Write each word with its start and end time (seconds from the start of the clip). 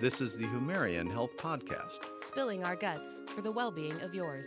This 0.00 0.20
is 0.20 0.36
the 0.36 0.44
Humarian 0.46 1.10
Health 1.10 1.36
Podcast. 1.36 1.98
Spilling 2.26 2.64
our 2.64 2.76
guts 2.76 3.20
for 3.34 3.40
the 3.42 3.50
well 3.50 3.70
being 3.70 4.00
of 4.00 4.14
yours. 4.14 4.46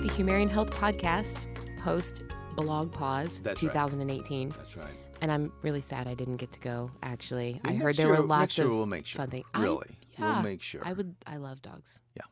The 0.00 0.10
Humarian 0.16 0.48
Health 0.50 0.70
Podcast 0.70 1.48
post 1.78 2.24
BlogPaws 2.56 3.42
That's 3.42 3.62
right. 3.62 3.72
2018. 3.72 4.50
That's 4.50 4.76
right. 4.76 4.86
And 5.20 5.32
I'm 5.32 5.52
really 5.62 5.80
sad 5.80 6.06
I 6.06 6.14
didn't 6.14 6.36
get 6.36 6.52
to 6.52 6.60
go, 6.60 6.90
actually. 7.02 7.60
I 7.64 7.72
heard 7.72 7.86
next 7.86 7.96
there 7.98 8.08
were 8.08 8.20
lots 8.20 8.56
year 8.58 8.66
of 8.68 8.72
we'll 8.72 8.86
make 8.86 9.06
sure. 9.06 9.18
fun 9.18 9.30
things. 9.30 9.46
I- 9.54 9.62
Really. 9.62 9.96
We'll 10.18 10.42
make 10.42 10.62
sure. 10.62 10.80
I 10.84 10.92
would, 10.92 11.16
I 11.26 11.38
love 11.38 11.60
dogs. 11.60 12.00
Yeah. 12.14 12.22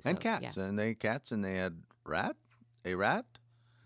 So, 0.00 0.10
and 0.10 0.20
cats. 0.20 0.56
yeah. 0.58 0.64
And 0.64 0.78
they 0.78 0.94
cats 0.94 1.32
and 1.32 1.42
they 1.42 1.54
had 1.54 1.78
rat, 2.04 2.36
a 2.84 2.94
rat. 2.94 3.24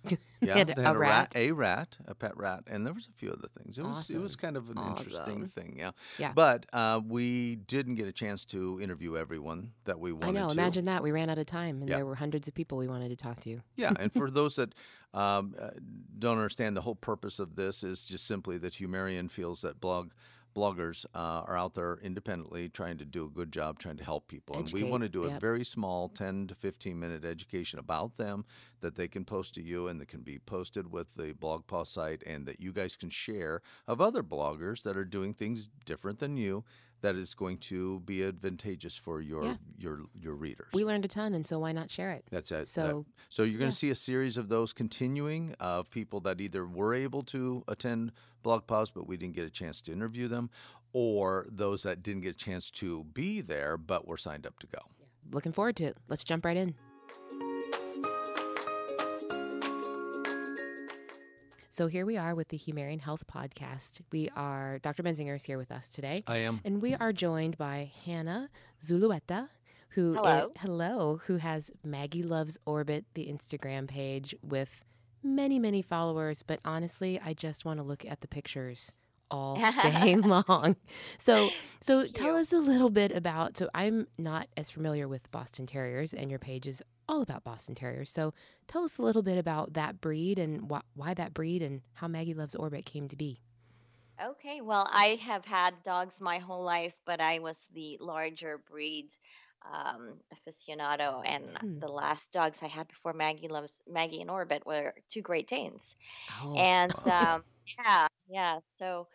They 0.05 0.19
Yeah, 0.43 0.59
had 0.59 0.67
they 0.69 0.83
a 0.83 0.87
had 0.87 0.97
rat. 0.97 1.33
a 1.37 1.53
rat, 1.53 1.99
a 2.07 2.15
pet 2.15 2.37
rat, 2.37 2.65
and 2.67 2.87
there 2.87 2.93
was 2.93 3.07
a 3.07 3.13
few 3.13 3.31
other 3.31 3.49
things. 3.59 3.79
It 3.79 3.85
was 3.85 4.11
it 4.11 4.19
was 4.21 4.37
kind 4.37 4.57
of 4.57 4.71
an 4.71 4.79
interesting 4.79 5.47
thing, 5.47 5.77
yeah. 5.79 5.93
Yeah. 6.19 6.33
But 6.35 6.67
uh, 6.73 7.01
we 7.07 7.57
didn't 7.57 7.95
get 7.95 8.07
a 8.07 8.13
chance 8.13 8.45
to 8.47 8.79
interview 8.83 9.17
everyone 9.17 9.73
that 9.85 9.99
we 9.99 10.13
wanted 10.13 10.33
to. 10.33 10.39
I 10.39 10.43
know. 10.43 10.49
to. 10.49 10.53
Imagine 10.55 10.85
that. 10.87 11.03
We 11.03 11.11
ran 11.13 11.31
out 11.31 11.39
of 11.39 11.47
time 11.47 11.81
and 11.81 11.89
Yeah. 11.89 11.97
there 11.97 12.07
were 12.07 12.15
hundreds 12.17 12.49
of 12.49 12.55
people 12.55 12.79
we 12.79 12.89
wanted 12.89 13.09
to 13.11 13.17
talk 13.17 13.41
to. 13.41 13.61
Yeah, 13.77 13.93
and 13.99 14.13
for 14.13 14.31
those 14.39 14.57
that 14.57 14.75
um, 15.15 15.55
uh, 15.61 15.71
don't 16.19 16.37
understand, 16.37 16.77
the 16.77 16.81
whole 16.83 16.97
purpose 16.97 17.39
of 17.39 17.57
this 17.57 17.85
is 17.85 18.07
just 18.07 18.27
simply 18.27 18.59
that 18.59 18.75
Humarian 18.75 19.31
feels 19.31 19.63
that 19.63 19.81
blog 19.81 20.11
bloggers 20.55 21.05
uh, 21.15 21.43
are 21.47 21.57
out 21.57 21.75
there 21.75 21.99
independently 22.03 22.69
trying 22.69 22.99
to 22.99 23.05
do 23.05 23.27
a 23.27 23.29
good 23.29 23.53
job 23.53 23.79
trying 23.79 23.97
to 23.97 24.05
help 24.05 24.29
people. 24.29 24.57
And 24.57 24.71
we 24.73 24.85
want 24.85 25.03
to 25.03 25.09
do 25.09 25.25
a 25.25 25.31
very 25.41 25.65
small 25.65 26.09
10 26.09 26.49
to 26.49 26.55
15 26.55 26.99
minute 26.99 27.25
education 27.25 27.79
about 27.79 28.17
them 28.17 28.45
that 28.81 28.95
they 28.95 29.09
can 29.09 29.25
post 29.25 29.55
to 29.55 29.63
you 29.63 29.89
and 29.89 30.01
that 30.01 30.09
can 30.09 30.21
be 30.21 30.39
posted 30.39 30.93
with 30.93 31.15
the 31.15 31.33
blog 31.33 31.67
post 31.67 31.93
site 31.95 32.23
and 32.27 32.47
that 32.47 32.61
you 32.61 32.73
guys 32.73 32.97
can 32.97 33.11
share 33.11 33.63
of 33.89 34.01
other 34.01 34.23
bloggers 34.23 34.83
that 34.83 34.97
are 34.97 35.05
doing 35.05 35.33
things 35.35 35.71
different 35.85 36.19
than 36.19 36.37
you 36.37 36.65
that 37.05 37.17
is 37.17 37.35
going 37.35 37.59
to 37.59 38.01
be 38.01 38.23
advantageous 38.25 38.97
for 38.97 39.21
your 39.21 39.45
Yeah. 39.45 39.57
your 39.79 40.01
your 40.25 40.35
readers 40.35 40.69
We 40.73 40.85
learned 40.85 41.05
a 41.05 41.09
ton, 41.09 41.35
and 41.35 41.47
so 41.47 41.59
why 41.59 41.73
not 41.73 41.91
share 41.91 42.13
it? 42.13 42.25
that's 42.31 42.51
it. 42.51 42.55
That- 42.61 42.69
So, 42.69 43.05
so 43.29 43.43
you're 43.43 43.59
going 43.59 43.69
yeah. 43.69 43.71
to 43.71 43.77
see 43.77 43.91
a 43.91 43.95
series 43.95 44.37
of 44.39 44.49
those 44.49 44.73
continuing 44.73 45.55
of 45.61 45.91
people 45.91 46.21
that 46.21 46.41
either 46.41 46.65
were 46.67 46.95
able 46.95 47.23
to 47.25 47.63
attend 47.69 48.13
BlogPaws 48.43 48.91
but 48.95 49.07
we 49.07 49.17
didn't 49.19 49.35
get 49.37 49.47
a 49.47 49.51
chance 49.51 49.81
to 49.83 49.93
interview 49.93 50.29
them, 50.29 50.49
or 50.95 51.47
those 51.51 51.83
that 51.83 52.03
didn't 52.03 52.23
get 52.23 52.31
a 52.37 52.45
chance 52.49 52.71
to 52.71 53.05
be 53.05 53.41
there 53.43 53.77
but 53.77 54.07
were 54.09 54.17
signed 54.17 54.47
up 54.47 54.59
to 54.61 54.67
go. 54.67 54.81
looking 55.31 55.53
forward 55.53 55.77
to 55.77 55.85
it. 55.85 55.97
Let's 56.09 56.25
jump 56.25 56.45
right 56.45 56.57
in. 56.57 56.75
So 61.75 61.89
here 61.89 62.07
we 62.07 62.17
are 62.17 62.37
with 62.37 62.51
the 62.51 62.57
Humarian 62.57 63.01
Health 63.01 63.25
Podcast. 63.27 64.01
We 64.13 64.31
are 64.37 64.79
Dr. 64.79 65.03
Benzinger 65.03 65.35
is 65.35 65.43
here 65.43 65.59
with 65.59 65.73
us 65.73 65.89
today, 65.89 66.23
I 66.29 66.37
am. 66.37 66.61
and 66.65 66.81
we 66.81 66.95
are 66.95 67.13
joined 67.13 67.59
by 67.59 67.91
Hannah 68.05 68.49
Zulueta, 68.81 69.49
who 69.89 70.15
Hello. 70.15 70.53
hello, 70.61 71.21
who 71.27 71.39
has 71.39 71.73
Maggie 71.83 72.23
Loves 72.23 72.61
Orbit, 72.65 73.07
the 73.15 73.27
Instagram 73.27 73.89
page 73.89 74.37
with 74.41 74.85
many 75.21 75.59
many 75.59 75.83
followers. 75.83 76.45
But 76.45 76.61
honestly, 76.65 77.21
I 77.21 77.35
just 77.35 77.65
want 77.65 77.81
to 77.81 77.83
look 77.83 78.05
at 78.05 78.21
the 78.21 78.29
pictures 78.29 78.93
all 79.29 79.61
day 79.83 80.15
long. 80.15 80.77
So 81.19 81.51
so 81.81 82.07
tell 82.07 82.37
us 82.37 82.53
a 82.53 82.59
little 82.59 82.91
bit 82.91 83.11
about. 83.11 83.57
So 83.57 83.69
I'm 83.75 84.07
not 84.17 84.47
as 84.57 84.71
familiar 84.71 85.09
with 85.09 85.29
Boston 85.33 85.67
Terriers, 85.67 86.15
and 86.15 86.31
your 86.31 86.39
page 86.39 86.69
is 86.69 86.85
all 87.09 87.23
about 87.23 87.45
Boston 87.45 87.75
Terriers. 87.75 88.11
So 88.11 88.35
tell 88.67 88.85
us 88.85 88.99
a 88.99 89.03
little 89.03 89.23
bit 89.23 89.39
about 89.39 89.75
that 89.75 90.01
breed 90.01 90.39
and 90.39 90.71
wh- 90.71 90.97
why 90.97 91.15
that 91.15 91.35
breed 91.35 91.63
and 91.63 91.83
how 91.95 92.09
Maggie 92.09 92.35
Loves 92.35 92.55
Orbit 92.55 92.85
came 92.87 93.09
to 93.09 93.17
be. 93.17 93.41
Okay, 94.21 94.61
well, 94.61 94.87
I 94.91 95.17
have 95.17 95.45
had 95.45 95.83
dogs 95.83 96.21
my 96.21 96.39
whole 96.39 96.63
life, 96.63 96.95
but 97.05 97.21
I 97.21 97.41
was 97.41 97.67
the 97.73 97.99
larger 98.01 98.59
breed 98.59 99.11
um, 99.63 100.21
aficionado, 100.33 101.23
and 101.27 101.59
Hmm. 101.61 101.81
the 101.81 101.89
last 101.89 102.31
dogs 102.31 102.63
I 102.63 102.69
had 102.69 102.87
before 102.89 103.13
Maggie 103.13 103.49
loves 103.49 103.83
Maggie 103.89 104.21
in 104.21 104.31
Orbit 104.31 104.65
were 104.67 104.95
two 105.09 105.21
Great 105.23 105.49
Danes, 105.49 105.97
Oh, 106.31 106.69
and 106.85 106.95
um, 107.07 107.45
yeah, 107.79 108.09
yeah. 108.29 108.61
So 108.79 109.09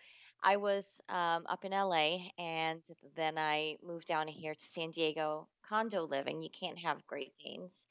I 0.43 0.57
was 0.57 1.01
um, 1.09 1.45
up 1.47 1.65
in 1.65 1.73
LA, 1.73 2.33
and 2.37 2.83
then 3.15 3.37
I 3.37 3.77
moved 3.83 4.07
down 4.07 4.27
here 4.27 4.55
to 4.55 4.65
San 4.65 4.91
Diego, 4.91 5.49
condo 5.69 6.03
living. 6.05 6.41
You 6.41 6.49
can't 6.51 6.79
have 6.79 7.05
Great 7.07 7.33
Danes, 7.43 7.83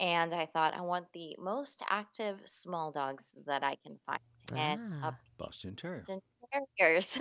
and 0.00 0.34
I 0.34 0.46
thought 0.46 0.74
I 0.74 0.82
want 0.82 1.12
the 1.12 1.36
most 1.38 1.82
active 1.88 2.40
small 2.48 2.92
dogs 2.92 3.34
that 3.46 3.64
I 3.64 3.76
can 3.76 3.98
find, 4.06 4.20
and 4.56 4.80
Ah. 5.02 5.08
up 5.08 5.16
Boston 5.38 5.76
Terrier. 5.76 6.04
Boston 6.06 6.66
Terriers. 6.78 7.18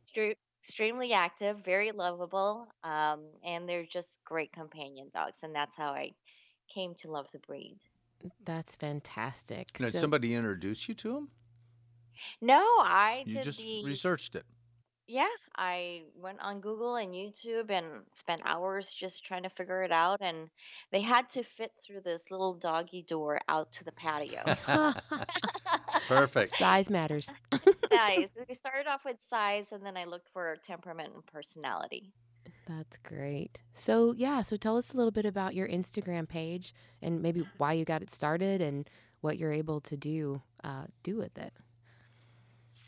Extre- 0.00 0.34
Extremely 0.62 1.12
active, 1.12 1.62
very 1.64 1.92
lovable, 1.92 2.66
um, 2.82 3.38
and 3.44 3.68
they're 3.68 3.84
just 3.84 4.24
great 4.24 4.50
companion 4.52 5.10
dogs. 5.12 5.36
And 5.42 5.54
that's 5.54 5.76
how 5.76 5.92
I 5.92 6.12
came 6.72 6.94
to 6.96 7.10
love 7.10 7.30
the 7.32 7.38
breed. 7.40 7.80
that's 8.40 8.76
fantastic. 8.76 9.78
Now, 9.80 9.90
Did 9.90 9.98
somebody 10.00 10.34
introduce 10.34 10.88
you 10.88 10.94
to 10.94 11.12
them? 11.14 11.30
No, 12.40 12.78
I 12.80 13.24
You 13.24 13.34
did 13.34 13.42
just 13.42 13.58
the 13.58 13.82
researched 13.82 14.34
it. 14.36 14.46
Yeah. 15.06 15.28
I 15.56 16.02
went 16.16 16.40
on 16.40 16.60
Google 16.60 16.96
and 16.96 17.12
YouTube 17.12 17.70
and 17.70 17.86
spent 18.12 18.42
hours 18.44 18.92
just 18.92 19.24
trying 19.24 19.42
to 19.42 19.50
figure 19.50 19.82
it 19.82 19.92
out. 19.92 20.18
And 20.20 20.48
they 20.90 21.00
had 21.00 21.28
to 21.30 21.42
fit 21.42 21.72
through 21.84 22.00
this 22.00 22.30
little 22.30 22.54
doggy 22.54 23.02
door 23.02 23.40
out 23.48 23.70
to 23.72 23.84
the 23.84 23.92
patio. 23.92 24.42
Perfect. 26.08 26.56
Size 26.56 26.90
matters. 26.90 27.32
nice. 27.90 28.28
We 28.48 28.54
started 28.54 28.86
off 28.88 29.04
with 29.04 29.16
size, 29.28 29.66
and 29.72 29.84
then 29.84 29.96
I 29.96 30.04
looked 30.04 30.28
for 30.32 30.56
temperament 30.62 31.12
and 31.14 31.26
personality. 31.26 32.12
That's 32.66 32.96
great. 32.98 33.62
So, 33.74 34.14
yeah, 34.16 34.42
so 34.42 34.56
tell 34.56 34.76
us 34.76 34.92
a 34.92 34.96
little 34.96 35.12
bit 35.12 35.26
about 35.26 35.54
your 35.54 35.68
Instagram 35.68 36.28
page 36.28 36.74
and 37.02 37.20
maybe 37.20 37.42
why 37.58 37.74
you 37.74 37.84
got 37.84 38.02
it 38.02 38.10
started 38.10 38.62
and 38.62 38.88
what 39.20 39.38
you're 39.38 39.52
able 39.52 39.80
to 39.80 39.96
do 39.96 40.42
uh, 40.62 40.84
do 41.02 41.16
with 41.16 41.36
it. 41.36 41.52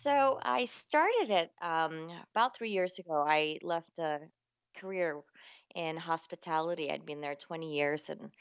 So 0.06 0.38
I 0.42 0.66
started 0.66 1.30
it 1.30 1.50
um, 1.60 2.10
about 2.32 2.56
three 2.56 2.70
years 2.70 2.98
ago. 2.98 3.24
I 3.26 3.58
left 3.62 3.98
a 3.98 4.20
career 4.76 5.22
in 5.74 5.96
hospitality. 5.96 6.90
I'd 6.90 7.06
been 7.06 7.20
there 7.20 7.34
20 7.36 7.74
years, 7.74 8.08
and 8.08 8.32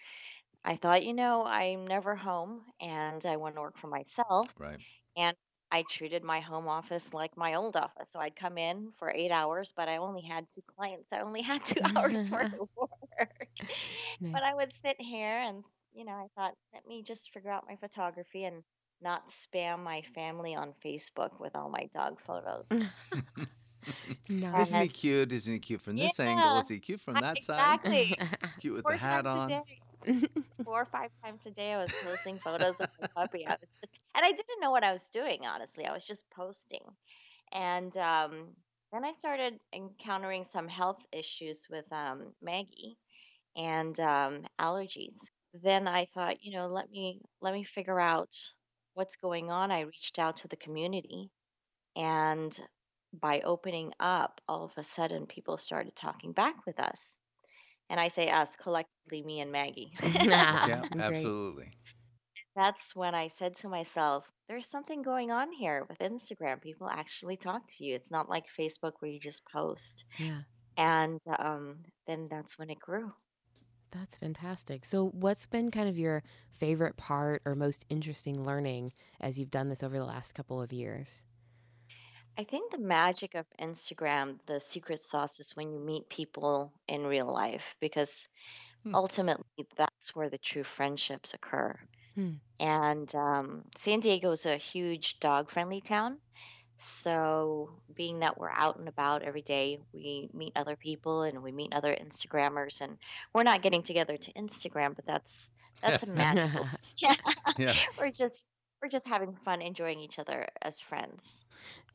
I 0.63 0.77
thought, 0.77 1.05
you 1.05 1.13
know, 1.13 1.45
I'm 1.45 1.87
never 1.87 2.15
home, 2.15 2.65
and 2.81 3.25
I 3.25 3.37
want 3.37 3.55
to 3.55 3.61
work 3.61 3.77
for 3.77 3.87
myself. 3.87 4.53
Right. 4.57 4.79
And 5.17 5.35
I 5.71 5.83
treated 5.83 6.23
my 6.23 6.41
home 6.41 6.67
office 6.67 7.13
like 7.13 7.37
my 7.37 7.55
old 7.55 7.75
office. 7.77 8.11
So 8.11 8.19
I'd 8.21 8.35
come 8.35 8.57
in 8.57 8.93
for 8.99 9.11
eight 9.11 9.31
hours, 9.31 9.73
but 9.75 9.89
I 9.89 9.97
only 9.97 10.21
had 10.23 10.49
two 10.49 10.63
clients. 10.77 11.13
I 11.13 11.21
only 11.21 11.41
had 11.43 11.65
two 11.65 11.81
hours 11.95 12.21
worth 12.31 12.53
of 12.53 12.69
work. 12.77 13.49
Nice. 14.19 14.33
But 14.33 14.43
I 14.43 14.53
would 14.53 14.71
sit 14.81 14.97
here, 15.01 15.39
and 15.39 15.63
you 15.93 16.05
know, 16.05 16.13
I 16.13 16.27
thought, 16.35 16.55
let 16.73 16.85
me 16.85 17.01
just 17.03 17.31
figure 17.31 17.51
out 17.51 17.65
my 17.67 17.75
photography 17.77 18.43
and 18.45 18.63
not 19.01 19.29
spam 19.29 19.83
my 19.83 20.01
family 20.13 20.55
on 20.55 20.73
Facebook 20.83 21.39
with 21.39 21.55
all 21.55 21.69
my 21.69 21.89
dog 21.93 22.19
photos. 22.25 22.71
Nice. 24.29 24.69
Isn't 24.69 24.81
he 24.81 24.87
cute? 24.87 25.31
Isn't 25.31 25.53
he 25.53 25.59
cute 25.59 25.81
from 25.81 25.97
this 25.97 26.19
angle? 26.19 26.53
Yeah. 26.53 26.59
Is 26.59 26.69
he 26.69 26.79
cute 26.79 26.99
from 27.01 27.17
I- 27.17 27.21
that 27.21 27.43
side? 27.43 27.79
exactly. 27.83 28.17
He's 28.41 28.55
cute 28.55 28.73
with 28.73 28.83
Four 28.83 28.93
the 28.93 28.97
hat 28.97 29.25
on. 29.27 29.61
Four 30.63 30.81
or 30.81 30.85
five 30.85 31.09
times 31.23 31.41
a 31.45 31.51
day, 31.51 31.73
I 31.73 31.77
was 31.77 31.91
posting 32.03 32.37
photos 32.39 32.79
of 32.79 32.89
my 33.01 33.07
puppy. 33.15 33.45
I 33.45 33.57
was 33.59 33.77
just, 33.81 33.99
and 34.13 34.23
I 34.25 34.31
didn't 34.31 34.59
know 34.61 34.71
what 34.71 34.83
I 34.83 34.91
was 34.91 35.09
doing. 35.09 35.45
Honestly, 35.45 35.85
I 35.85 35.93
was 35.93 36.03
just 36.03 36.29
posting, 36.29 36.83
and 37.51 37.95
um, 37.97 38.47
then 38.93 39.03
I 39.03 39.13
started 39.13 39.59
encountering 39.73 40.45
some 40.51 40.67
health 40.67 40.99
issues 41.11 41.67
with 41.71 41.85
um, 41.91 42.33
Maggie 42.41 42.97
and 43.55 43.99
um, 43.99 44.41
allergies. 44.59 45.15
Then 45.63 45.87
I 45.87 46.07
thought, 46.13 46.43
you 46.43 46.51
know, 46.51 46.67
let 46.67 46.91
me 46.91 47.21
let 47.41 47.53
me 47.53 47.63
figure 47.63 47.99
out 47.99 48.35
what's 48.95 49.17
going 49.17 49.51
on. 49.51 49.71
I 49.71 49.81
reached 49.81 50.19
out 50.19 50.37
to 50.39 50.49
the 50.49 50.57
community, 50.57 51.31
and 51.95 52.57
by 53.13 53.41
opening 53.41 53.93
up, 53.99 54.41
all 54.47 54.65
of 54.65 54.73
a 54.77 54.83
sudden, 54.83 55.27
people 55.27 55.57
started 55.57 55.95
talking 55.95 56.33
back 56.33 56.65
with 56.65 56.79
us. 56.79 57.21
And 57.89 57.99
I 57.99 58.09
say 58.09 58.29
us 58.29 58.55
collectively, 58.55 59.23
me 59.23 59.41
and 59.41 59.51
Maggie. 59.51 59.93
Yeah, 60.01 60.85
absolutely. 60.99 61.73
That's 62.55 62.95
when 62.95 63.15
I 63.15 63.27
said 63.29 63.55
to 63.57 63.69
myself, 63.69 64.31
there's 64.47 64.67
something 64.67 65.01
going 65.03 65.31
on 65.31 65.51
here 65.51 65.85
with 65.85 65.99
Instagram. 65.99 66.61
People 66.61 66.89
actually 66.89 67.37
talk 67.37 67.67
to 67.67 67.83
you. 67.85 67.95
It's 67.95 68.11
not 68.11 68.29
like 68.29 68.45
Facebook 68.47 68.93
where 68.99 69.11
you 69.11 69.19
just 69.19 69.45
post. 69.45 70.05
Yeah, 70.17 70.43
And 70.77 71.21
um, 71.39 71.85
then 72.07 72.27
that's 72.29 72.57
when 72.57 72.69
it 72.69 72.79
grew. 72.79 73.13
That's 73.95 74.17
fantastic. 74.17 74.85
So, 74.85 75.09
what's 75.09 75.45
been 75.45 75.71
kind 75.71 75.89
of 75.89 75.97
your 75.97 76.23
favorite 76.51 76.97
part 76.97 77.41
or 77.45 77.55
most 77.55 77.85
interesting 77.89 78.43
learning 78.43 78.93
as 79.19 79.39
you've 79.39 79.49
done 79.51 79.69
this 79.69 79.83
over 79.83 79.97
the 79.97 80.05
last 80.05 80.33
couple 80.33 80.61
of 80.61 80.71
years? 80.73 81.25
I 82.37 82.45
think 82.45 82.71
the 82.71 82.77
magic 82.77 83.35
of 83.35 83.45
Instagram, 83.59 84.39
the 84.45 84.59
secret 84.61 85.03
sauce 85.03 85.39
is 85.41 85.53
when 85.55 85.73
you 85.73 85.79
meet 85.79 86.09
people 86.09 86.73
in 86.87 87.05
real 87.05 87.25
life 87.27 87.75
because 87.81 88.27
Hmm. 88.83 88.95
ultimately 88.95 89.67
that's 89.77 90.15
where 90.15 90.29
the 90.29 90.37
true 90.39 90.63
friendships 90.63 91.33
occur. 91.33 91.79
Hmm. 92.15 92.35
And 92.59 93.13
um, 93.15 93.69
San 93.77 94.01
Diego 94.01 94.31
is 94.31 94.45
a 94.45 94.57
huge 94.57 95.19
dog 95.19 95.51
friendly 95.51 95.81
town. 95.81 96.21
So, 96.77 97.69
being 97.95 98.19
that 98.19 98.37
we're 98.37 98.51
out 98.51 98.77
and 98.77 98.87
about 98.87 99.23
every 99.23 99.41
day, 99.41 99.79
we 99.93 100.29
meet 100.33 100.51
other 100.55 100.75
people 100.75 101.23
and 101.23 101.41
we 101.41 101.51
meet 101.51 101.73
other 101.73 101.95
Instagrammers, 101.95 102.81
and 102.81 102.97
we're 103.33 103.43
not 103.43 103.61
getting 103.61 103.81
together 103.81 104.17
to 104.17 104.33
Instagram, 104.33 104.95
but 104.95 105.05
that's 105.05 105.47
that's 105.81 106.03
a 106.03 106.07
magical. 106.07 106.67
Yeah, 106.97 107.13
Yeah, 107.57 107.75
we're 107.99 108.11
just 108.11 108.43
we're 108.81 108.89
just 108.89 109.07
having 109.07 109.35
fun, 109.43 109.61
enjoying 109.61 109.99
each 109.99 110.17
other 110.19 110.47
as 110.61 110.79
friends. 110.79 111.37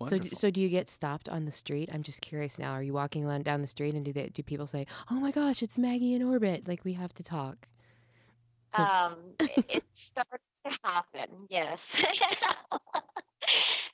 So, 0.02 0.10
do, 0.10 0.16
wonderful. 0.16 0.38
so 0.38 0.50
do 0.50 0.60
you 0.60 0.68
get 0.68 0.88
stopped 0.88 1.28
on 1.28 1.44
the 1.44 1.52
street? 1.52 1.88
I'm 1.92 2.02
just 2.02 2.20
curious 2.20 2.58
now. 2.58 2.72
Are 2.72 2.82
you 2.82 2.92
walking 2.92 3.24
along 3.24 3.42
down 3.42 3.62
the 3.62 3.68
street 3.68 3.94
and 3.94 4.04
do 4.04 4.12
they, 4.12 4.28
do 4.28 4.42
people 4.42 4.66
say, 4.66 4.86
"Oh 5.10 5.20
my 5.20 5.30
gosh, 5.30 5.62
it's 5.62 5.78
Maggie 5.78 6.14
in 6.14 6.22
orbit"? 6.22 6.66
Like 6.66 6.84
we 6.84 6.94
have 6.94 7.14
to 7.14 7.22
talk. 7.22 7.68
Um, 8.74 9.16
it, 9.40 9.64
it 9.68 9.84
starts 9.94 10.62
to 10.64 10.78
happen, 10.84 11.28
yes. 11.48 12.02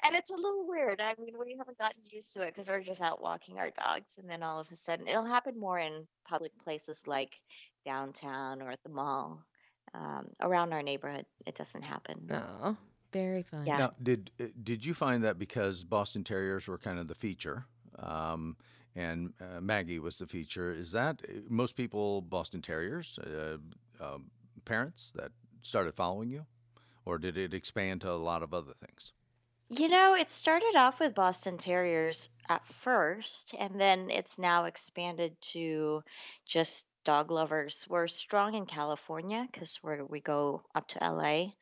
And 0.07 0.15
it's 0.15 0.31
a 0.31 0.37
little 0.37 0.69
weird. 0.69 1.01
I 1.01 1.15
mean, 1.21 1.35
we 1.37 1.57
haven't 1.59 1.79
gotten 1.79 2.01
used 2.05 2.33
to 2.35 2.43
it 2.43 2.55
because 2.55 2.69
we're 2.69 2.83
just 2.83 3.01
out 3.01 3.21
walking 3.21 3.59
our 3.59 3.71
dogs, 3.71 4.11
and 4.19 4.31
then 4.31 4.41
all 4.41 4.61
of 4.61 4.69
a 4.71 4.77
sudden, 4.77 5.09
it'll 5.09 5.25
happen 5.25 5.59
more 5.59 5.81
in 5.81 6.07
public 6.29 6.53
places 6.63 6.97
like 7.07 7.41
downtown 7.85 8.63
or 8.63 8.71
at 8.71 8.83
the 8.85 8.89
mall. 8.89 9.43
Um, 9.95 10.29
around 10.41 10.73
our 10.73 10.83
neighborhood, 10.83 11.27
it 11.47 11.57
doesn't 11.57 11.85
happen. 11.85 12.31
oh, 12.31 12.77
very 13.13 13.43
fun. 13.43 13.67
Yeah. 13.67 13.79
Now, 13.79 13.93
did 14.03 14.31
uh, 14.39 14.45
did 14.63 14.85
you 14.85 14.95
find 14.95 15.25
that 15.25 15.39
because 15.39 15.85
Boston 15.85 16.23
Terriers 16.23 16.69
were 16.69 16.79
kind 16.79 16.99
of 16.99 17.09
the 17.09 17.15
feature, 17.15 17.67
um, 17.99 18.57
and 18.95 19.33
uh, 19.41 19.61
Maggie 19.61 19.99
was 19.99 20.19
the 20.19 20.27
feature? 20.27 20.73
Is 20.73 20.93
that 20.93 21.23
uh, 21.29 21.33
most 21.49 21.77
people 21.77 22.21
Boston 22.21 22.63
Terriers 22.63 23.19
uh, 23.19 23.57
um, 24.01 24.31
parents 24.65 25.13
that 25.17 25.33
started 25.63 25.95
following 25.95 26.31
you, 26.31 26.47
or 27.05 27.19
did 27.19 27.37
it 27.37 27.55
expand 27.55 28.03
to 28.03 28.11
a 28.11 28.13
lot 28.13 28.43
of 28.43 28.53
other 28.53 28.75
things? 28.75 29.13
You 29.69 29.89
know, 29.89 30.15
it 30.15 30.29
started 30.31 30.75
off 30.77 31.01
with 31.01 31.15
Boston 31.15 31.57
Terriers 31.59 32.29
at 32.49 32.67
first, 32.67 33.55
and 33.59 33.81
then 33.81 34.11
it's 34.11 34.39
now 34.39 34.65
expanded 34.65 35.41
to 35.53 36.03
just 36.45 36.87
dog 37.05 37.31
lovers. 37.31 37.85
We're 37.89 38.07
strong 38.09 38.55
in 38.55 38.67
California 38.67 39.47
because 39.51 39.81
we 39.83 40.03
we 40.03 40.21
go 40.21 40.63
up 40.75 40.89
to 40.89 40.99
LA. 41.05 41.53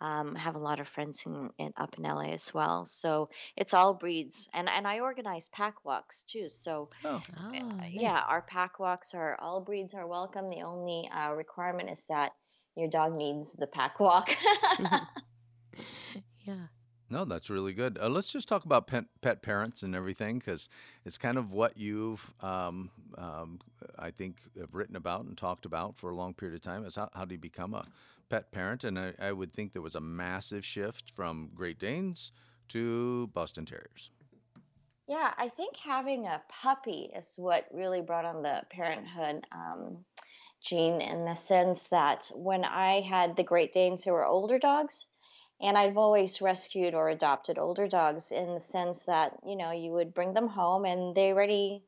Um, 0.00 0.34
have 0.34 0.54
a 0.54 0.58
lot 0.58 0.80
of 0.80 0.88
friends 0.88 1.24
in, 1.26 1.50
in 1.58 1.72
up 1.76 1.96
in 1.98 2.04
LA 2.04 2.32
as 2.32 2.52
well. 2.54 2.86
So 2.86 3.28
it's 3.56 3.74
all 3.74 3.92
breeds, 3.94 4.48
and 4.54 4.68
and 4.68 4.86
I 4.86 5.00
organize 5.00 5.48
pack 5.48 5.84
walks 5.84 6.22
too. 6.22 6.48
So 6.48 6.88
Oh, 7.04 7.22
Oh, 7.36 7.52
uh, 7.52 7.86
nice. 7.92 7.92
yeah, 7.92 8.20
our 8.26 8.42
pack 8.42 8.78
walks 8.78 9.12
are 9.14 9.36
all 9.40 9.60
breeds 9.60 9.92
are 9.94 10.06
welcome. 10.06 10.48
The 10.50 10.62
only 10.62 11.08
uh, 11.14 11.32
requirement 11.32 11.90
is 11.90 12.06
that 12.06 12.32
your 12.74 12.88
dog 12.88 13.14
needs 13.14 13.52
the 13.52 13.66
pack 13.66 14.00
walk. 14.00 14.30
yeah. 16.40 16.66
No, 17.10 17.24
that's 17.24 17.50
really 17.50 17.72
good. 17.72 17.98
Uh, 18.00 18.08
let's 18.08 18.32
just 18.32 18.48
talk 18.48 18.64
about 18.64 18.86
pet, 18.86 19.04
pet 19.20 19.42
parents 19.42 19.82
and 19.82 19.94
everything 19.94 20.38
because 20.38 20.68
it's 21.04 21.18
kind 21.18 21.36
of 21.36 21.52
what 21.52 21.76
you've, 21.76 22.32
um, 22.40 22.90
um, 23.18 23.58
I 23.98 24.10
think, 24.10 24.42
have 24.58 24.74
written 24.74 24.96
about 24.96 25.24
and 25.24 25.36
talked 25.36 25.66
about 25.66 25.98
for 25.98 26.10
a 26.10 26.14
long 26.14 26.34
period 26.34 26.54
of 26.54 26.62
time. 26.62 26.84
Is 26.84 26.96
how, 26.96 27.10
how 27.12 27.24
do 27.24 27.34
you 27.34 27.40
become 27.40 27.74
a 27.74 27.84
pet 28.28 28.52
parent? 28.52 28.84
And 28.84 28.98
I, 28.98 29.12
I 29.20 29.32
would 29.32 29.52
think 29.52 29.72
there 29.72 29.82
was 29.82 29.96
a 29.96 30.00
massive 30.00 30.64
shift 30.64 31.10
from 31.10 31.50
Great 31.54 31.80
Danes 31.80 32.32
to 32.68 33.28
Boston 33.34 33.64
Terriers. 33.66 34.10
Yeah, 35.08 35.34
I 35.36 35.48
think 35.48 35.76
having 35.76 36.26
a 36.26 36.40
puppy 36.48 37.10
is 37.16 37.34
what 37.36 37.66
really 37.72 38.00
brought 38.00 38.24
on 38.24 38.42
the 38.44 38.62
parenthood 38.70 39.44
um, 39.50 40.04
gene 40.62 41.00
in 41.00 41.24
the 41.24 41.34
sense 41.34 41.88
that 41.88 42.30
when 42.34 42.64
I 42.64 43.00
had 43.00 43.34
the 43.34 43.42
Great 43.42 43.72
Danes 43.72 44.04
who 44.04 44.12
were 44.12 44.24
older 44.24 44.60
dogs, 44.60 45.08
and 45.60 45.76
I've 45.76 45.96
always 45.96 46.40
rescued 46.40 46.94
or 46.94 47.08
adopted 47.08 47.58
older 47.58 47.88
dogs 47.88 48.32
in 48.32 48.54
the 48.54 48.60
sense 48.60 49.04
that, 49.04 49.38
you 49.46 49.56
know, 49.56 49.70
you 49.72 49.92
would 49.92 50.14
bring 50.14 50.34
them 50.34 50.48
home 50.48 50.84
and 50.84 51.14
they 51.14 51.32
already 51.32 51.84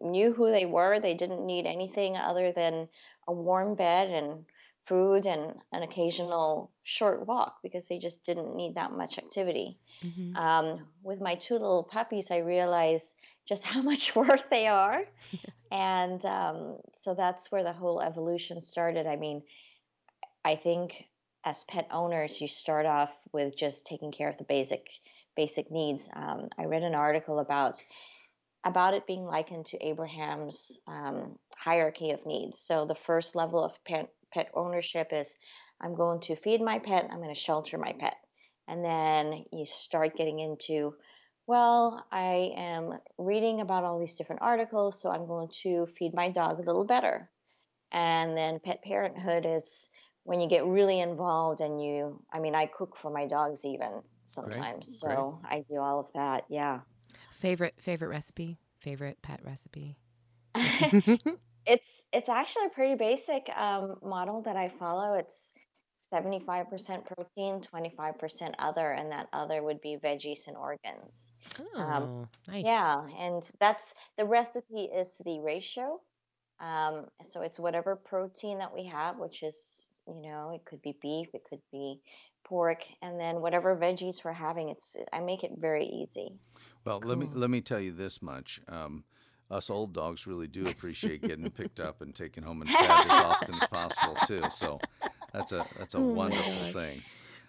knew 0.00 0.32
who 0.32 0.50
they 0.50 0.66
were. 0.66 1.00
They 1.00 1.14
didn't 1.14 1.44
need 1.44 1.66
anything 1.66 2.16
other 2.16 2.52
than 2.52 2.88
a 3.26 3.32
warm 3.32 3.74
bed 3.74 4.10
and 4.10 4.44
food 4.86 5.26
and 5.26 5.54
an 5.72 5.82
occasional 5.82 6.70
short 6.82 7.26
walk 7.26 7.56
because 7.62 7.88
they 7.88 7.98
just 7.98 8.24
didn't 8.24 8.56
need 8.56 8.74
that 8.74 8.92
much 8.92 9.18
activity 9.18 9.78
hmm 10.02 10.36
um, 10.36 10.86
with 11.02 11.20
my 11.20 11.34
two 11.34 11.54
little 11.54 11.82
puppies, 11.82 12.30
I 12.30 12.38
realized 12.38 13.14
just 13.46 13.64
how 13.64 13.82
much 13.90 14.14
work 14.14 14.48
they 14.50 14.66
are. 14.68 15.02
and 15.72 16.24
um, 16.24 16.78
so 17.02 17.14
that's 17.14 17.50
where 17.50 17.64
the 17.64 17.72
whole 17.72 18.00
evolution 18.00 18.60
started. 18.60 19.06
I 19.06 19.16
mean, 19.16 19.42
I 20.44 20.56
think 20.56 21.06
as 21.44 21.64
pet 21.64 21.88
owners, 21.90 22.40
you 22.40 22.48
start 22.48 22.86
off 22.86 23.10
with 23.32 23.56
just 23.56 23.86
taking 23.86 24.12
care 24.12 24.28
of 24.28 24.38
the 24.38 24.44
basic 24.44 24.88
basic 25.36 25.70
needs. 25.70 26.08
Um, 26.14 26.48
I 26.58 26.64
read 26.64 26.82
an 26.82 26.94
article 26.94 27.38
about 27.38 27.82
about 28.64 28.94
it 28.94 29.06
being 29.06 29.24
likened 29.24 29.66
to 29.66 29.86
Abraham's 29.86 30.78
um, 30.86 31.38
hierarchy 31.56 32.10
of 32.10 32.26
needs. 32.26 32.58
So 32.58 32.84
the 32.84 32.94
first 32.94 33.34
level 33.34 33.64
of 33.64 33.72
pet 33.84 34.12
pet 34.32 34.50
ownership 34.54 35.08
is 35.12 35.34
I'm 35.80 35.94
going 35.94 36.20
to 36.20 36.36
feed 36.36 36.60
my 36.60 36.78
pet, 36.78 37.08
I'm 37.10 37.22
going 37.22 37.34
to 37.34 37.40
shelter 37.40 37.78
my 37.78 37.92
pet. 37.92 38.16
And 38.68 38.84
then 38.84 39.44
you 39.50 39.66
start 39.66 40.16
getting 40.16 40.38
into, 40.38 40.94
well, 41.46 42.04
I 42.12 42.52
am 42.56 42.92
reading 43.18 43.60
about 43.60 43.82
all 43.82 43.98
these 43.98 44.14
different 44.14 44.42
articles, 44.42 45.00
so 45.00 45.10
I'm 45.10 45.26
going 45.26 45.48
to 45.62 45.88
feed 45.98 46.14
my 46.14 46.30
dog 46.30 46.58
a 46.58 46.62
little 46.62 46.84
better. 46.84 47.28
And 47.90 48.36
then 48.36 48.60
pet 48.60 48.84
parenthood 48.84 49.46
is 49.46 49.88
when 50.24 50.40
you 50.40 50.48
get 50.48 50.64
really 50.66 51.00
involved 51.00 51.60
and 51.60 51.82
you, 51.82 52.22
I 52.32 52.40
mean, 52.40 52.54
I 52.54 52.66
cook 52.66 52.96
for 52.96 53.10
my 53.10 53.26
dogs 53.26 53.64
even 53.64 54.02
sometimes. 54.24 55.00
great. 55.00 55.14
So 55.14 55.40
I 55.44 55.64
do 55.68 55.78
all 55.78 56.00
of 56.00 56.12
that. 56.14 56.44
Yeah. 56.48 56.80
Favorite 57.32 57.74
favorite 57.78 58.08
recipe? 58.08 58.58
Favorite 58.78 59.18
pet 59.22 59.40
recipe? 59.44 59.98
It's 61.66 62.02
it's 62.12 62.28
actually 62.28 62.66
a 62.66 62.70
pretty 62.70 62.94
basic 62.94 63.48
um, 63.56 63.96
model 64.02 64.42
that 64.42 64.56
I 64.56 64.68
follow. 64.68 65.14
It's 65.14 65.52
75% 66.12 67.04
protein, 67.04 67.60
25% 67.60 68.54
other, 68.58 68.90
and 68.90 69.12
that 69.12 69.28
other 69.32 69.62
would 69.62 69.80
be 69.80 69.96
veggies 70.02 70.48
and 70.48 70.56
organs. 70.56 71.30
Um, 71.76 72.02
oh, 72.02 72.28
nice. 72.48 72.64
Yeah, 72.64 73.06
and 73.18 73.48
that's 73.60 73.94
the 74.16 74.24
recipe 74.24 74.88
is 74.92 75.20
the 75.24 75.40
ratio. 75.40 76.00
Um, 76.58 77.06
so 77.22 77.42
it's 77.42 77.60
whatever 77.60 77.94
protein 77.94 78.58
that 78.58 78.74
we 78.74 78.86
have, 78.86 79.18
which 79.18 79.42
is, 79.42 79.88
you 80.06 80.20
know, 80.22 80.52
it 80.54 80.64
could 80.64 80.82
be 80.82 80.96
beef, 81.00 81.28
it 81.34 81.42
could 81.48 81.62
be 81.70 82.00
pork, 82.44 82.82
and 83.02 83.18
then 83.18 83.40
whatever 83.40 83.76
veggies 83.76 84.24
we're 84.24 84.32
having, 84.32 84.68
it's 84.70 84.96
I 85.12 85.20
make 85.20 85.44
it 85.44 85.52
very 85.58 85.86
easy. 85.86 86.32
Well, 86.84 87.00
let 87.04 87.18
me 87.18 87.28
let 87.32 87.50
me 87.50 87.60
tell 87.60 87.80
you 87.80 87.92
this 87.92 88.22
much. 88.22 88.60
Um, 88.68 89.04
us 89.50 89.68
old 89.68 89.92
dogs 89.92 90.26
really 90.26 90.46
do 90.46 90.66
appreciate 90.66 91.22
getting 91.22 91.50
picked 91.50 91.80
up 91.80 92.00
and 92.02 92.14
taken 92.14 92.42
home 92.42 92.62
and 92.62 92.70
fed 92.70 92.90
as 92.90 93.10
often 93.10 93.56
as 93.56 93.68
possible 93.68 94.16
too. 94.26 94.44
So 94.50 94.80
that's 95.32 95.52
a 95.52 95.64
that's 95.76 95.94
a 95.94 95.98
Oh 96.00 96.02
wonderful 96.02 96.52
gosh. 96.52 96.72
thing. 96.72 97.02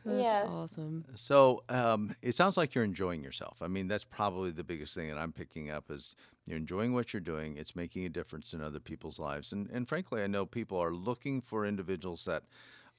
That's 0.06 0.34
Yes. 0.34 0.42
awesome. 0.42 1.06
So 1.16 1.64
um, 1.70 2.16
it 2.22 2.36
sounds 2.36 2.58
like 2.58 2.74
you're 2.74 2.84
enjoying 2.84 3.24
yourself. 3.24 3.62
I 3.62 3.68
mean, 3.68 3.88
that's 3.88 4.04
probably 4.04 4.52
the 4.52 4.64
biggest 4.64 4.96
thing 4.96 5.10
that 5.10 5.18
I'm 5.18 5.34
picking 5.34 5.70
up 5.70 5.92
is 5.92 6.16
you're 6.46 6.58
enjoying 6.58 6.94
what 6.94 7.14
you're 7.14 7.20
doing. 7.22 7.58
It's 7.58 7.76
making 7.76 8.06
a 8.06 8.10
difference 8.10 8.54
in 8.54 8.62
other 8.62 8.80
people's 8.80 9.20
lives, 9.20 9.52
and 9.52 9.70
and 9.72 9.88
frankly, 9.88 10.24
I 10.24 10.28
know 10.28 10.46
people 10.46 10.78
are 10.80 10.94
looking 10.94 11.42
for 11.42 11.66
individuals 11.66 12.26
that 12.26 12.44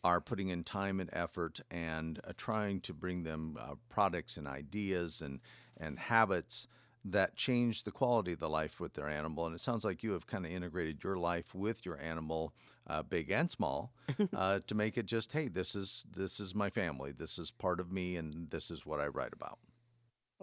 are 0.05 0.21
putting 0.21 0.49
in 0.49 0.65
time 0.65 1.01
and 1.01 1.11
effort 1.13 1.61
and 1.71 2.21
uh, 2.27 2.33
trying 2.37 2.81
to 2.81 2.93
bring 2.93 3.23
them 3.23 3.57
uh, 3.61 3.75
products 3.89 4.37
and 4.37 4.47
ideas 4.47 5.23
and 5.23 5.41
and 5.79 5.99
habits 5.99 6.69
that 7.05 7.37
change 7.37 7.85
the 7.85 7.91
quality 7.91 8.33
of 8.33 8.39
the 8.39 8.49
life 8.49 8.81
with 8.81 8.95
their 8.95 9.09
animal. 9.09 9.47
And 9.47 9.55
it 9.55 9.61
sounds 9.61 9.85
like 9.85 10.03
you 10.03 10.13
have 10.13 10.27
kind 10.27 10.47
of 10.47 10.53
integrated 10.53 11.03
your 11.03 11.17
life 11.17 11.55
with 11.55 11.85
your 11.85 11.99
animal, 11.99 12.55
uh, 12.87 13.03
big 13.03 13.31
and 13.31 13.51
small, 13.51 13.93
uh, 14.37 14.61
to 14.67 14.75
make 14.75 14.97
it 14.97 15.07
just, 15.07 15.33
hey, 15.33 15.49
this 15.49 15.75
is 15.75 16.05
this 16.15 16.39
is 16.39 16.55
my 16.55 16.71
family, 16.71 17.13
this 17.13 17.39
is 17.39 17.51
part 17.51 17.81
of 17.81 17.91
me, 17.91 18.17
and 18.17 18.51
this 18.51 18.71
is 18.71 18.87
what 18.87 19.01
I 19.01 19.07
write 19.07 19.33
about. 19.33 19.59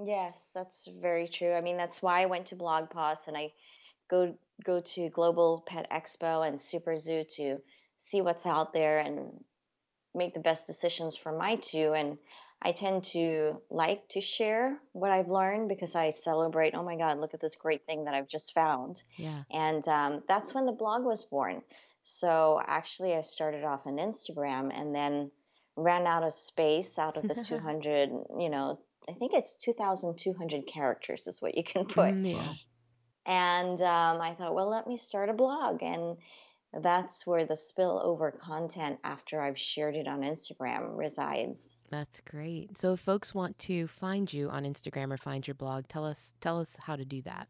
Yes, 0.04 0.50
that's 0.54 0.88
very 1.02 1.28
true. 1.28 1.54
I 1.54 1.62
mean, 1.62 1.78
that's 1.78 2.02
why 2.02 2.22
I 2.22 2.26
went 2.26 2.46
to 2.48 2.56
BlogPaws 2.56 3.28
and 3.28 3.36
I 3.36 3.52
go 4.10 4.36
go 4.64 4.80
to 4.82 5.10
Global 5.10 5.64
Pet 5.68 5.90
Expo 5.92 6.48
and 6.48 6.60
Super 6.60 6.98
Zoo 6.98 7.24
to 7.36 7.58
see 7.98 8.22
what's 8.22 8.46
out 8.46 8.74
there 8.74 9.00
and 9.00 9.44
make 10.16 10.34
the 10.34 10.40
best 10.40 10.68
decisions 10.68 11.16
for 11.16 11.32
my 11.32 11.56
two. 11.58 11.94
And 11.94 12.18
I 12.62 12.74
tend 12.74 13.06
to 13.06 13.62
like 13.70 14.08
to 14.10 14.22
share 14.22 14.78
what 14.92 15.12
I've 15.12 15.30
learned 15.30 15.70
because 15.70 15.96
I 15.96 16.10
celebrate, 16.10 16.76
oh 16.76 16.84
my 16.84 16.98
God, 16.98 17.20
look 17.20 17.34
at 17.34 17.40
this 17.40 17.56
great 17.56 17.86
thing 17.86 18.06
that 18.06 18.14
I've 18.14 18.28
just 18.28 18.54
found. 18.54 19.02
Yeah. 19.16 19.44
And 19.50 19.88
um, 19.88 20.24
that's 20.28 20.54
when 20.54 20.66
the 20.66 20.74
blog 20.74 21.04
was 21.06 21.24
born. 21.24 21.62
So 22.04 22.62
actually, 22.66 23.14
I 23.16 23.22
started 23.22 23.64
off 23.64 23.88
on 23.88 23.96
Instagram 23.96 24.72
and 24.74 24.94
then 24.94 25.32
ran 25.78 26.06
out 26.06 26.24
of 26.24 26.34
space 26.34 27.00
out 27.00 27.16
of 27.16 27.28
the 27.28 27.36
200, 27.36 28.10
you 28.40 28.50
know, 28.50 28.80
I 29.08 29.14
think 29.14 29.34
it's 29.34 29.54
2,200 29.54 30.68
characters 30.68 31.28
is 31.28 31.42
what 31.42 31.56
you 31.56 31.64
can 31.64 31.86
put. 31.86 32.14
Mm, 32.14 32.34
yeah. 32.34 32.54
And 33.26 33.82
um, 33.82 34.22
I 34.22 34.36
thought, 34.38 34.56
well, 34.56 34.70
let 34.70 34.88
me 34.88 34.98
start 34.98 35.30
a 35.30 35.34
blog. 35.34 35.82
And 35.82 36.18
that's 36.74 37.26
where 37.26 37.46
the 37.46 37.56
spillover 37.56 38.38
content 38.38 39.00
after 39.04 39.42
I've 39.42 39.58
shared 39.58 39.96
it 39.96 40.08
on 40.08 40.22
Instagram 40.22 40.98
resides. 40.98 41.78
That's 41.90 42.22
great. 42.22 42.78
So 42.78 42.94
if 42.94 43.00
folks 43.00 43.34
want 43.34 43.58
to 43.60 43.88
find 43.88 44.32
you 44.32 44.50
on 44.50 44.64
Instagram 44.64 45.12
or 45.12 45.18
find 45.18 45.48
your 45.48 45.56
blog, 45.56 45.88
tell 45.88 46.06
us 46.06 46.34
tell 46.40 46.60
us 46.60 46.78
how 46.82 46.96
to 46.96 47.06
do 47.06 47.22
that. 47.24 47.48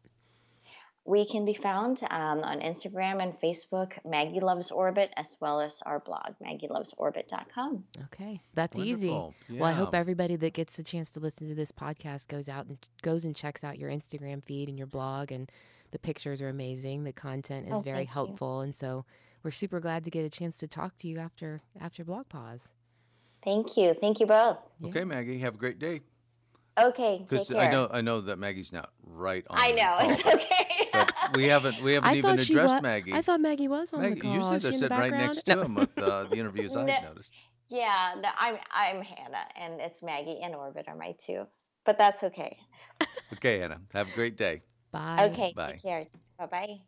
We 1.06 1.24
can 1.26 1.44
be 1.44 1.54
found 1.54 2.02
um, 2.10 2.40
on 2.40 2.60
Instagram 2.60 3.22
and 3.22 3.32
Facebook, 3.40 3.94
Maggie 4.04 4.38
Loves 4.40 4.70
Orbit, 4.70 5.10
as 5.16 5.36
well 5.40 5.60
as 5.60 5.82
our 5.86 5.98
blog, 5.98 6.34
maggielovesorbit.com. 6.44 7.84
Okay, 8.04 8.40
that's 8.54 8.76
Wonderful. 8.76 9.34
easy. 9.48 9.54
Yeah. 9.54 9.60
Well, 9.60 9.70
I 9.70 9.72
hope 9.72 9.94
everybody 9.94 10.36
that 10.36 10.52
gets 10.52 10.78
a 10.78 10.84
chance 10.84 11.10
to 11.12 11.20
listen 11.20 11.48
to 11.48 11.54
this 11.54 11.72
podcast 11.72 12.28
goes 12.28 12.48
out 12.48 12.66
and 12.66 12.78
goes 13.02 13.24
and 13.24 13.34
checks 13.34 13.64
out 13.64 13.78
your 13.78 13.90
Instagram 13.90 14.44
feed 14.44 14.68
and 14.68 14.76
your 14.78 14.86
blog. 14.86 15.32
And 15.32 15.50
the 15.90 15.98
pictures 15.98 16.40
are 16.42 16.48
amazing. 16.48 17.04
The 17.04 17.12
content 17.12 17.66
is 17.66 17.72
Oh, 17.72 17.80
very 17.80 17.98
thank 17.98 18.08
you. 18.10 18.12
helpful, 18.14 18.60
and 18.60 18.74
so 18.74 19.04
we're 19.42 19.50
super 19.50 19.80
glad 19.80 20.04
to 20.04 20.10
get 20.10 20.24
a 20.24 20.30
chance 20.30 20.58
to 20.58 20.68
talk 20.68 20.96
to 20.98 21.08
you 21.08 21.18
after 21.18 21.60
after 21.80 22.04
BlogPaws. 22.04 22.68
Thank 23.42 23.76
you. 23.78 23.94
Thank 23.94 24.20
you 24.20 24.26
both. 24.26 24.58
Okay, 24.84 25.04
Maggie, 25.04 25.38
have 25.38 25.54
a 25.54 25.58
great 25.58 25.78
day. 25.78 26.02
Okay, 26.78 27.18
take 27.18 27.28
Because. 27.28 27.50
I 27.52 27.70
know 27.70 27.88
I 27.92 28.00
know 28.00 28.20
that 28.22 28.38
Maggie's 28.38 28.72
not 28.72 28.90
right 29.04 29.44
on. 29.50 29.58
I 29.58 29.72
the 29.72 29.76
know. 29.76 29.82
call, 30.00 30.10
It's 30.10 30.26
okay. 30.26 30.88
But 30.92 31.36
we 31.36 31.44
haven't 31.48 31.82
we 31.82 31.92
haven't 31.92 32.08
I 32.10 32.16
even 32.16 32.38
addressed 32.38 32.74
wa- 32.74 32.80
Maggie. 32.80 33.12
I 33.12 33.22
thought 33.22 33.40
Maggie 33.40 33.68
was 33.68 33.92
on 33.92 34.00
Maggie, 34.02 34.14
the 34.14 34.20
call. 34.22 34.34
usually 34.34 34.56
Is 34.56 34.62
she 34.62 34.68
they're 34.68 34.74
in 34.74 34.80
the 34.80 34.86
sitting 34.88 34.98
right 34.98 35.10
background? 35.10 35.34
next 35.36 35.46
No. 35.48 35.54
to 35.56 35.64
him 35.64 35.74
with 35.82 35.98
uh, 35.98 36.24
the 36.24 36.36
interviews 36.36 36.76
I've 36.76 36.86
No. 36.86 37.00
noticed. 37.02 37.32
yeah, 37.68 38.14
no, 38.20 38.28
I'm 38.38 38.56
I'm 38.72 39.02
Hannah, 39.02 39.46
and 39.56 39.80
it's 39.80 40.02
Maggie 40.02 40.40
and 40.42 40.54
Orbit 40.54 40.86
are 40.88 40.96
my 40.96 41.14
two, 41.24 41.46
but 41.84 41.98
that's 41.98 42.22
okay. 42.24 42.56
Okay, 43.34 43.58
Hannah. 43.60 43.80
have 43.94 44.08
a 44.10 44.14
great 44.14 44.36
day. 44.36 44.62
Bye. 44.90 45.28
Okay, 45.32 45.52
Bye. 45.54 45.72
take 45.72 45.82
care. 45.82 46.06
Bye 46.38 46.46
bye. 46.46 46.78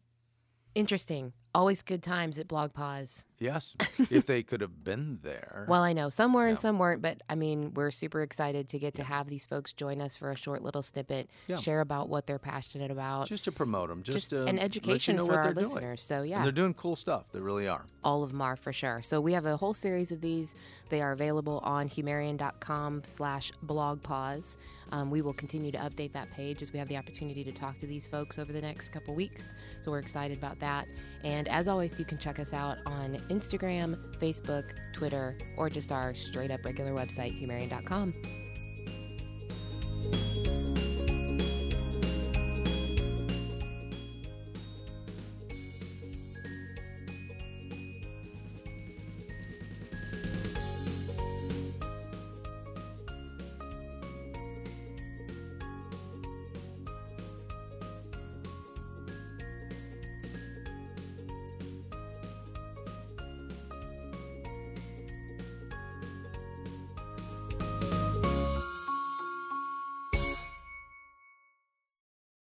Interesting. 0.75 1.33
Always 1.55 1.83
good 1.83 2.03
times 2.03 2.39
at 2.39 2.49
BlogPaws. 2.49 3.27
Yes, 3.39 3.77
if 4.11 4.25
they 4.25 4.43
could 4.43 4.63
have 4.63 4.85
been 4.85 5.19
there. 5.23 5.67
Well, 5.69 5.83
I 5.83 5.93
know 5.93 6.09
some 6.09 6.33
were 6.33 6.47
and 6.47 6.59
some 6.59 6.79
weren't, 6.79 7.03
but 7.03 7.23
I 7.29 7.35
mean, 7.35 7.75
we're 7.75 7.91
super 7.91 8.23
excited 8.23 8.71
to 8.71 8.79
get 8.79 8.95
to 8.95 9.05
have 9.05 9.29
these 9.29 9.45
folks 9.45 9.75
join 9.75 10.01
us 10.01 10.17
for 10.17 10.31
a 10.31 10.37
short 10.37 10.63
little 10.63 10.81
snippet, 10.83 11.29
Yeah. 11.49 11.57
share 11.57 11.81
about 11.83 12.09
what 12.09 12.27
they're 12.27 12.39
passionate 12.39 12.91
about, 12.91 13.27
just 13.27 13.45
to 13.45 13.53
promote 13.53 13.91
them, 13.91 14.03
just, 14.03 14.17
just 14.17 14.31
to 14.31 14.39
an 14.41 14.45
let 14.47 14.55
you 14.55 14.61
education 14.63 15.17
know 15.17 15.27
for 15.27 15.35
our 15.35 15.53
doing. 15.53 15.67
listeners. 15.67 16.03
So 16.03 16.21
And 16.21 16.29
yeah, 16.29 16.43
they're 16.43 16.53
doing 16.53 16.73
cool 16.73 16.97
stuff. 16.97 17.25
They 17.33 17.41
really 17.41 17.69
are. 17.69 17.85
all 18.03 18.23
of 18.23 18.31
them 18.31 18.41
are 18.41 18.57
for 18.57 18.73
sure. 18.73 19.03
So 19.03 19.21
we 19.21 19.35
have 19.35 19.45
a 19.45 19.59
whole 19.59 19.75
series 19.75 20.11
of 20.11 20.23
these. 20.23 20.55
They 20.89 21.03
are 21.03 21.13
available 21.13 21.59
on 21.65 21.89
humarian.com 21.91 23.03
slash 23.05 23.53
blog 23.63 24.03
pause. 24.03 24.57
Um, 24.93 25.11
we 25.11 25.23
will 25.23 25.33
continue 25.33 25.73
to 25.73 25.79
update 25.79 26.13
that 26.13 26.31
page 26.31 26.63
as 26.63 26.73
we 26.73 26.79
have 26.79 26.89
the 26.89 26.97
opportunity 26.97 27.43
to 27.43 27.53
talk 27.53 27.79
to 27.79 27.87
these 27.87 28.07
folks 28.07 28.39
over 28.39 28.53
the 28.53 28.61
next 28.61 28.91
couple 28.91 29.15
weeks. 29.15 29.55
So 29.81 29.91
we're 29.91 29.99
excited 29.99 30.39
about 30.39 30.61
that. 30.61 30.87
And 31.25 31.49
as 31.49 31.67
always, 31.67 31.99
you 31.99 32.05
can 32.05 32.19
check 32.19 32.39
us 32.39 32.53
out 32.53 32.79
on 32.87 33.17
Instagram, 33.31 33.97
Facebook, 34.19 34.73
Twitter, 34.93 35.37
or 35.57 35.69
just 35.71 35.91
our 35.91 36.15
straight 36.15 36.51
up 36.51 36.65
regular 36.65 36.93
website, 36.93 37.41
humarian.com. 37.41 38.42